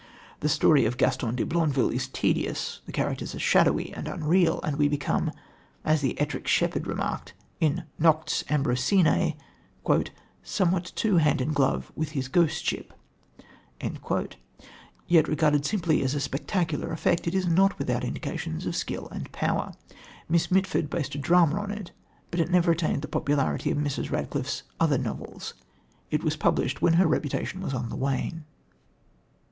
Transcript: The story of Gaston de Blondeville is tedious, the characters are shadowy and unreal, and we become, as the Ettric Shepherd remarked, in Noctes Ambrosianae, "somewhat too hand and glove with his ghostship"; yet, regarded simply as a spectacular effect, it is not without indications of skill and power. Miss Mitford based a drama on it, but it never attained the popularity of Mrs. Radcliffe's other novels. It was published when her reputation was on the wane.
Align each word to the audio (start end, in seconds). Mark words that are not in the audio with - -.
The 0.39 0.49
story 0.49 0.85
of 0.85 0.97
Gaston 0.97 1.35
de 1.35 1.45
Blondeville 1.45 1.93
is 1.93 2.07
tedious, 2.07 2.81
the 2.87 2.91
characters 2.91 3.35
are 3.35 3.39
shadowy 3.39 3.93
and 3.93 4.07
unreal, 4.07 4.59
and 4.63 4.75
we 4.77 4.87
become, 4.87 5.31
as 5.85 6.01
the 6.01 6.15
Ettric 6.19 6.47
Shepherd 6.47 6.87
remarked, 6.87 7.35
in 7.59 7.83
Noctes 7.99 8.43
Ambrosianae, 8.49 9.37
"somewhat 10.41 10.91
too 10.95 11.17
hand 11.17 11.39
and 11.39 11.53
glove 11.53 11.91
with 11.95 12.13
his 12.13 12.29
ghostship"; 12.29 12.93
yet, 15.07 15.27
regarded 15.27 15.67
simply 15.67 16.01
as 16.01 16.15
a 16.15 16.19
spectacular 16.19 16.91
effect, 16.91 17.27
it 17.27 17.35
is 17.35 17.45
not 17.45 17.77
without 17.77 18.03
indications 18.03 18.65
of 18.65 18.75
skill 18.75 19.07
and 19.09 19.31
power. 19.31 19.71
Miss 20.27 20.49
Mitford 20.49 20.89
based 20.89 21.13
a 21.13 21.19
drama 21.19 21.59
on 21.61 21.69
it, 21.69 21.91
but 22.31 22.39
it 22.39 22.49
never 22.49 22.71
attained 22.71 23.03
the 23.03 23.07
popularity 23.07 23.69
of 23.69 23.77
Mrs. 23.77 24.09
Radcliffe's 24.09 24.63
other 24.79 24.97
novels. 24.97 25.53
It 26.09 26.23
was 26.23 26.37
published 26.37 26.81
when 26.81 26.93
her 26.93 27.05
reputation 27.05 27.61
was 27.61 27.75
on 27.75 27.89
the 27.89 27.95
wane. 27.95 28.45